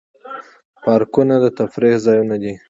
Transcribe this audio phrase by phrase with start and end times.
[0.83, 2.53] پارکونه د تفریح ځایونه دي